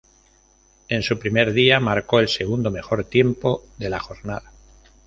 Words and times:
En 0.87 1.03
su 1.03 1.19
primer 1.19 1.53
día, 1.53 1.79
marcó 1.79 2.19
el 2.19 2.27
segundo 2.27 2.71
mejor 2.71 3.03
tiempo 3.03 3.61
de 3.77 3.87
la 3.91 3.99
jornada. 3.99 4.51